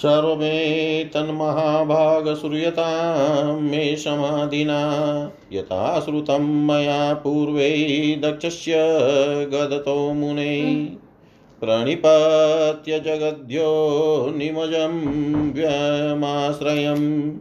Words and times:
सर्वे 0.00 1.10
तन्महाभागसूर्यतां 1.14 3.60
मे 3.60 3.96
समाधिना 3.96 4.80
यथा 5.52 6.00
श्रुतं 6.00 6.66
मया 6.66 7.14
पूर्वे 7.14 8.20
दक्षस्य 8.24 8.72
गदतो 9.52 10.12
मुने। 10.12 10.88
प्रणिपत्य 11.60 12.98
जगद्यो 12.98 14.32
निमजं 14.36 15.52
व्यमाश्रयम् 15.52 17.32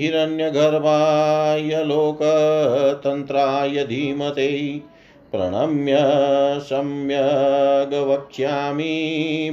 हिरण्यगर्भाय 0.00 1.84
लोकतन्त्राय 1.84 3.84
धीमते 3.84 4.82
प्रणम्य 5.32 5.96
सम्यग् 6.60 7.94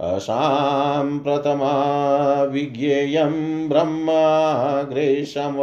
असाम्प्रतमा 0.00 1.72
विज्ञेयं 2.42 3.68
ब्रह्माग्रेशं 3.68 5.56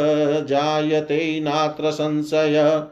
जायते 0.40 1.40
नात्र 1.40 1.90
संशय। 1.90 2.82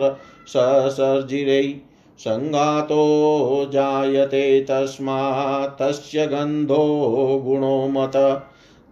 ससर्जिरै 0.48 1.76
सङ्गातो 2.20 3.70
जायते 3.74 4.62
तस्मात् 4.62 5.82
तस्य 5.82 6.28
गन्धो 6.28 7.42
गुणो 7.46 7.88
मत। 7.88 8.46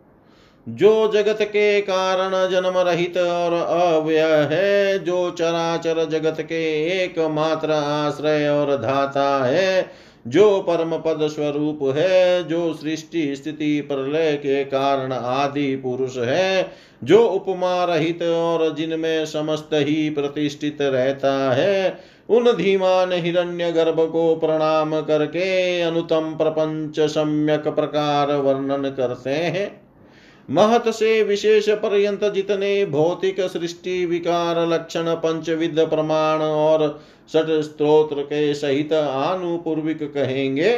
जो 0.69 1.13
जगत 1.13 1.39
के 1.43 1.81
कारण 1.81 2.51
जन्म 2.51 2.79
रहित 2.79 3.17
और 3.17 3.53
अव्यय 3.53 4.49
है, 4.51 4.99
जो 4.99 5.31
चराचर 5.31 6.05
जगत 6.05 6.37
के 6.41 6.89
एकमात्र 7.05 7.71
आश्रय 7.71 8.49
और 8.49 8.77
धाता 8.77 9.45
है 9.45 9.91
जो 10.27 10.61
परम 10.61 10.97
पद 10.97 11.27
स्वरूप 11.27 11.79
है, 11.97 12.45
जो 12.45 12.75
सृष्टि 12.75 13.37
स्थिति 13.37 13.81
प्रलय 13.81 14.37
के 14.37 14.65
कारण 14.65 15.13
आदि 15.13 15.77
पुरुष 15.77 16.19
है, 16.19 16.73
जो 17.05 17.27
उपमा 17.27 17.85
रहित 17.85 18.23
और 18.23 18.75
जिनमें 18.75 19.27
समस्त 19.27 19.71
ही 19.73 20.11
प्रतिष्ठित 20.11 20.79
रहता 20.81 21.53
है, 21.53 21.99
उन 22.31 22.53
धीमान 22.53 23.13
हिरण्य 23.13 23.73
गर्भ 23.73 24.09
को 24.13 24.37
प्रणाम 24.37 25.01
करके 25.01 25.81
अनुतम 25.81 26.35
प्रपंच 26.39 27.01
सम्यक 27.01 27.69
प्रकार 27.69 28.33
वर्णन 28.33 28.91
करते 28.91 29.31
हैं। 29.31 29.90
महत 30.51 30.89
से 30.89 31.23
विशेष 31.23 31.69
पर्यंत 31.69 32.25
जितने 32.25 32.87
भौतिक 32.87 33.41
सृष्टि 33.41 34.07
विकार 34.07 34.67
लक्षण 34.67 35.15
पंचविध 35.15 35.81
प्रमाण 35.81 36.39
और 36.39 37.01
षट 37.33 37.61
स्त्रोत्र 37.61 38.23
के 38.23 38.55
सहित 38.55 38.93
आनुपूर्विक 38.93 40.03
कहेंगे, 40.03 40.71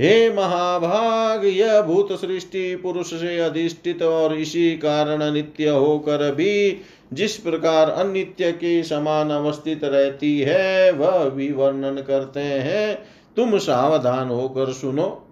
हे 0.00 0.30
महाभाग 0.30 1.44
यह 1.44 1.80
भूत 1.82 2.12
सृष्टि 2.20 2.76
पुरुष 2.76 3.06
से 3.06 3.38
अधिष्ठित 3.38 4.02
और 4.02 4.34
इसी 4.34 4.70
कारण 4.76 5.32
नित्य 5.32 5.68
होकर 5.68 6.34
भी 6.34 6.78
जिस 7.12 7.36
प्रकार 7.36 7.90
अनित्य 7.90 8.52
के 8.52 8.82
समान 8.82 9.30
अवस्थित 9.30 9.84
रहती 9.84 10.40
है, 10.40 10.92
वह 10.92 11.24
भी 11.30 11.52
वर्णन 11.52 12.02
करते 12.02 12.40
हैं। 12.40 12.98
तुम 13.36 13.58
सावधान 13.58 14.28
होकर 14.28 14.72
सुनो। 14.72 15.28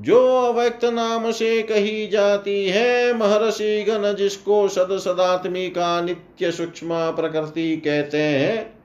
जो 0.00 0.36
अव्यक्त 0.36 0.84
नाम 0.84 1.30
से 1.30 1.62
कही 1.62 2.06
जाती 2.06 2.66
है, 2.66 3.14
महर्षि 3.14 3.84
गण 3.88 4.14
जिसको 4.14 4.68
सद 4.68 4.88
सदात्मिका 4.98 6.00
नित्य 6.00 6.50
सूक्ष्म 6.50 6.88
प्रकृति 6.90 7.76
कहते 7.76 8.18
हैं, 8.18 8.80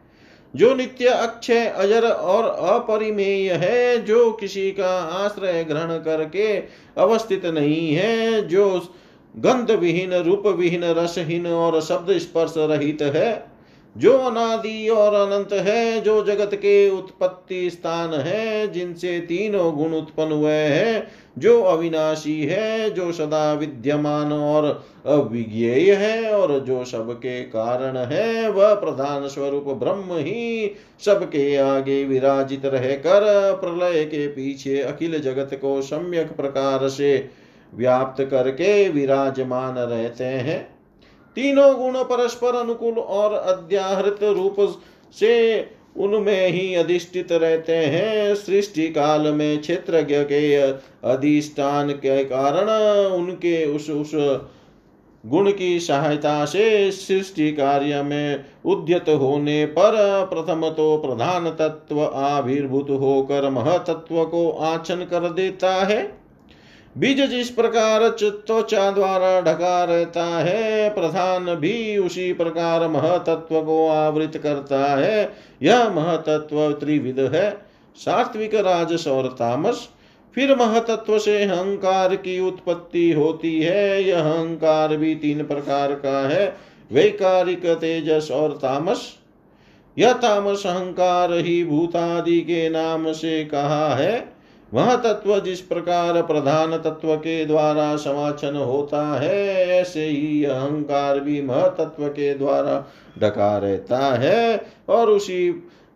जो 0.56 0.76
नित्य 0.76 1.06
अक्षय, 1.06 1.66
अजर 1.66 2.08
और 2.08 2.44
अपरिमेय 2.70 3.52
है, 3.52 4.06
जो 4.06 4.32
किसी 4.32 4.72
का 4.72 5.00
आश्रय 5.00 5.64
ग्रहण 5.64 5.98
करके 5.98 6.58
अवस्थित 6.98 7.46
नहीं 7.46 7.96
है, 7.96 8.48
जो 8.48 8.82
गंध 9.36 9.72
विहीन 9.72 10.14
रूप 10.14 10.48
विहीन 10.48 10.84
रसहीन 10.84 11.48
और 11.48 11.82
शब्द 11.82 12.18
स्पर्श 12.18 12.54
रहित 12.58 13.02
है। 13.02 13.55
जो 13.98 14.18
अनादि 14.18 14.90
और 14.90 15.14
अनंत 15.14 15.54
है, 15.54 16.02
जो 16.02 16.24
जगत 16.24 16.56
के 16.56 16.90
उत्पत्ति 16.90 17.70
स्थान 17.70 18.14
है, 18.14 18.72
जिनसे 18.72 19.20
तीनों 19.20 19.76
गुण 19.76 19.94
उत्पन्न 19.94 20.32
हुए 20.32 20.52
हैं, 20.52 21.08
जो 21.38 21.62
अविनाशी 21.62 22.44
है, 22.44 22.90
जो 22.90 23.12
सदा 23.12 23.54
विद्यमान 23.54 24.34
और 24.34 24.86
अविज्ञेय 25.06 25.94
है, 25.94 26.32
और 26.34 26.60
जो 26.60 26.86
सबके 26.86 27.42
कारण 27.42 27.98
है, 27.98 28.50
वह 28.50 28.74
प्रधान 28.74 29.28
स्वरूप 29.28 29.64
ब्रह्म 29.64 30.18
ही 30.18 30.72
सबके 31.06 31.58
आगे 31.58 32.06
विराजित 32.06 32.66
रहकर 32.66 33.54
प्रलय 33.62 34.06
के 34.06 34.28
पीछे 34.28 34.82
अखिल 34.82 35.20
जगत 35.22 35.50
को 35.54 35.82
सम्यक 35.82 36.36
प्रकार 36.36 36.90
से 36.90 37.30
व्याप्त 37.76 38.24
करके 38.24 38.90
विराजमान 38.90 39.76
रहते 39.76 40.24
हैं। 40.24 40.75
तीनों 41.36 41.74
गुण 41.76 42.04
परस्पर 42.04 42.56
अनुकूल 42.56 43.00
और 43.00 43.34
अध्याहृत 43.34 44.24
रूप 44.24 44.56
से 45.16 45.34
उनमें 45.98 46.48
ही 46.48 46.74
अधिष्ठित 46.76 47.32
रहते 47.32 47.76
हैं। 47.76 48.36
सृष्टि 48.36 48.88
काल 48.90 49.28
में 49.28 49.62
क्षेत्रज्ञ 49.62 50.18
के 50.24 50.56
अधिष्ठान 51.10 51.92
के 51.92 52.24
कारण 52.26 52.70
उनके 53.16 53.66
उस 53.66 53.90
उस 53.90 54.12
गुण 55.24 55.52
की 55.52 55.80
सहायता 55.80 56.46
से 56.46 56.92
सृष्टि 56.92 57.52
कार्य 57.52 58.02
में 58.02 58.44
उद्यत 58.66 59.10
होने 59.12 59.66
पर 59.66 59.96
प्रथम 60.26 60.70
तो 60.70 60.98
प्रधान 60.98 61.50
तत्व 61.52 62.02
आविर्भूत 62.04 62.90
होकर 62.92 63.50
महतत्व 63.50 64.24
को 64.26 64.50
आचन 64.66 65.04
कर 65.04 65.30
देता 65.30 65.74
है। 65.74 66.25
बीज 66.98 67.22
जिस 67.22 67.50
प्रकार 67.50 68.10
त्वचा 68.10 68.92
द्वारा 68.92 69.42
ढका 69.42 69.84
रहता 69.84 70.24
है, 70.24 70.90
प्रधान 70.90 71.56
भी 71.56 71.98
उसी 71.98 72.34
प्रकार 72.34 72.88
महतत्व 72.88 73.62
को 73.62 73.88
आवृत 73.88 74.38
करता 74.38 74.96
है। 74.96 75.34
यह 75.62 75.90
महतत्व 75.90 76.72
त्रिविध 76.72 77.20
है, 77.20 77.58
सात्विक, 77.96 78.56
राजस 78.56 79.08
और 79.08 79.28
तामस। 79.28 79.90
फिर 80.36 80.56
महतत्व 80.56 81.20
से 81.20 81.44
अहंकार 81.44 82.16
की 82.16 82.40
उत्पत्ति 82.40 83.12
होती 83.12 83.62
है, 83.62 84.04
यह 84.04 84.20
अहंकार 84.20 84.98
भी 84.98 85.16
तीन 85.16 85.44
प्रकार 85.44 85.92
का 85.92 86.28
है, 86.28 86.56
वैकारिक, 86.92 87.66
तेजस 87.66 88.32
और 88.32 88.52
तामस। 88.52 89.14
यह 89.98 90.14
तामस 90.14 90.66
अहंकार 90.66 91.34
ही 91.34 91.64
भूतादि 91.66 92.42
के 92.42 92.70
नाम 92.70 93.12
से 93.12 93.46
कहा 93.46 93.96
है। 93.96 94.35
वह 94.74 94.96
तत्व 94.96 95.40
जिस 95.40 95.62
प्रकार 95.62 96.22
प्रधान 96.22 96.78
तत्व 96.78 97.16
के 97.16 97.46
द्वारा 97.46 97.96
समाचन 97.96 98.56
होता 98.56 99.20
है, 99.20 99.68
ऐसे 99.70 100.06
ही 100.06 100.44
अहंकार 100.46 101.20
भी 101.20 101.42
महतत्व 101.42 102.08
के 102.08 102.34
द्वारा 102.34 102.84
ढका 103.20 103.58
रहता 103.58 103.98
है 103.98 104.66
और 104.90 105.10
उसी 105.10 105.50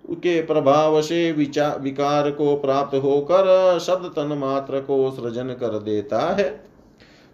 के 0.06 0.42
प्रभाव 0.42 1.02
से 1.02 1.32
विचार 1.32 1.80
विकार 1.80 2.32
को 2.32 2.56
प्राप्त 2.56 2.96
होकर 2.96 3.80
शब्द 3.80 4.06
तन 4.06 4.38
मात्र 4.38 4.80
को 4.80 5.12
सृजन 5.12 5.48
कर 5.50 5.80
देता 5.80 6.20
है। 6.36 6.69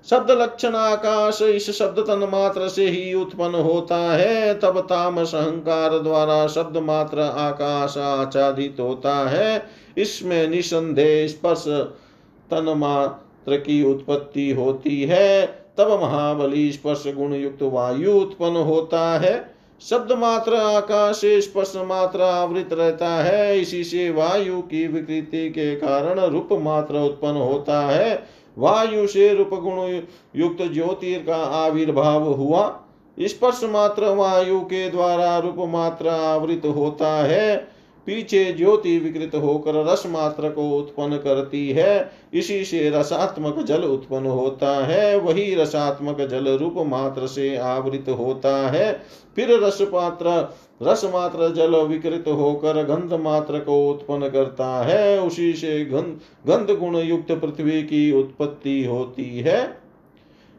शब्द 0.09 0.31
लक्षण 0.31 0.75
आकाश 0.75 1.41
इस 1.41 1.69
शब्द 1.77 2.00
तन 2.00 2.27
मात्र 2.31 2.67
से 2.67 2.88
ही 2.88 3.13
उत्पन्न 3.13 3.55
होता 3.55 3.97
है। 3.97 4.53
तब 4.59 4.79
तामस 4.79 5.33
अहंकार 5.35 5.97
द्वारा 6.00 6.47
शब्द 6.47 6.77
मात्र 6.77 7.19
आकाश 7.19 7.97
आच्छादित 7.97 8.79
होता 8.79 9.15
है। 9.29 9.65
इसमें 9.97 10.47
निसंदेह 10.47 11.27
स्पर्श 11.27 11.63
तन 12.51 12.74
मात्र 12.77 13.57
की 13.57 13.83
उत्पत्ति 13.83 14.50
होती 14.51 15.01
है। 15.03 15.45
तब 15.77 16.00
महाबली 16.03 16.71
स्पर्श 16.71 17.03
गुण 17.07 17.33
युक्त 17.33 17.63
वायु 17.63 18.12
उत्पन्न 18.12 18.55
होता 18.55 19.01
है। 19.19 19.33
शब्द 19.81 20.12
मात्र 20.12 20.55
आकाश 20.55 21.21
स्पर्श 21.25 21.74
मात्र 21.77 22.21
आवृत 22.21 22.69
रहता 22.74 23.09
है। 23.09 23.59
इसी 23.59 23.83
से 23.83 24.09
वायु 24.09 24.62
की 24.62 24.88
विकृति 24.88 25.50
के 25.50 25.75
कारण 25.75 26.19
रूप 26.19 26.50
मात्र 26.62 26.95
उत्पन्न 26.95 27.38
होता 27.38 27.81
है। 27.81 28.45
वायु 28.57 29.07
से 29.07 29.33
रूप 29.33 29.50
गुण 29.53 30.01
युक्त 30.35 30.62
ज्योतिर 30.62 31.19
का 31.19 31.35
आविर्भाव 31.35 32.24
हुआ। 32.33 32.81
स्पर्श 33.19 33.62
मात्र 33.63 34.09
वायु 34.15 34.59
के 34.59 34.89
द्वारा 34.89 35.38
रूप 35.38 35.55
मात्र 35.59 36.07
आवृत 36.07 36.65
होता 36.65 37.07
है। 37.07 37.75
पीछे 38.05 38.53
ज्योति 38.53 38.97
विकृत 39.00 39.35
होकर 39.35 39.85
रस 39.85 40.03
मात्र 40.05 40.50
को 40.50 40.69
उत्पन्न 40.69 41.17
करती 41.17 41.69
है, 41.69 42.12
इसी 42.33 42.65
से 42.65 42.89
रसात्मक 42.89 43.59
जल 43.59 43.83
उत्पन्न 43.83 44.25
होता 44.25 44.85
है, 44.85 45.19
वही 45.19 45.55
रसात्मक 45.55 46.21
जल 46.21 46.47
रूप 46.47 46.75
मात्र 46.77 47.27
से 47.27 47.55
आवृत 47.57 48.09
होता 48.09 48.55
है। 48.69 49.01
फिर 49.35 49.63
रस 49.63 49.81
पात्र, 49.81 50.55
रस 50.81 51.05
मात्र 51.05 51.53
जल 51.53 51.75
विकृत 51.75 52.24
होकर 52.27 52.83
गंध 52.83 53.13
मात्र 53.13 53.59
को 53.59 53.89
उत्पन्न 53.89 54.29
करता 54.29 54.67
है, 54.85 55.21
उसी 55.21 55.53
से 55.53 55.85
गंध 55.85 56.19
गंध 56.47 56.77
गुण 56.79 56.95
युक्त 56.95 57.31
पृथ्वी 57.31 57.83
की 57.83 58.12
उत्पत्ति 58.12 58.83
होती 58.83 59.39
है। 59.39 59.85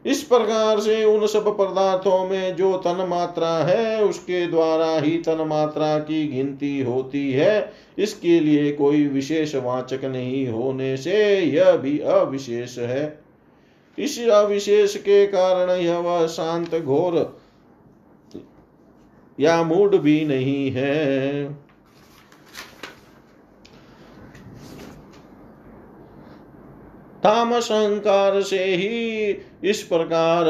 इस 0.07 0.23
प्रकार 0.23 0.79
से 0.79 1.03
उन 1.03 1.27
सब 1.27 1.57
पदार्थों 1.57 2.27
में 2.27 2.55
जो 2.55 2.77
तन 2.77 3.07
मात्रा 3.09 3.49
है, 3.49 4.03
उसके 4.03 4.47
द्वारा 4.47 4.99
ही 4.99 5.17
तन 5.17 5.45
मात्रा 5.47 5.99
की 5.99 6.27
गिनती 6.27 6.81
होती 6.81 7.31
है। 7.31 7.73
इसके 7.97 8.39
लिए 8.39 8.71
कोई 8.71 9.07
विशेष 9.07 9.55
वाचक 9.55 10.05
नहीं 10.05 10.47
होने 10.47 10.97
से 10.97 11.39
यह 11.39 11.71
भी 11.71 11.99
अविशेष 11.99 12.77
है। 12.77 13.19
इस 13.99 14.19
अविशेष 14.19 14.95
के 14.95 15.27
कारण 15.27 15.69
यह 15.71 15.97
वह 15.97 16.27
शांत 16.27 16.75
घोर 16.75 17.39
या 19.39 19.63
मूड 19.63 19.95
भी 19.95 20.25
नहीं 20.25 20.71
है। 20.71 21.66
तामस 27.23 27.71
अहंकार 27.71 28.41
से 28.41 28.63
ही 28.63 29.31
इस 29.69 29.81
प्रकार 29.83 30.45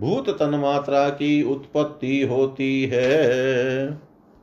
भूत 0.00 0.28
तन्मात्रा 0.30 1.08
की 1.08 1.42
उत्पत्ति 1.42 2.22
होती 2.22 2.84
है। 2.92 3.86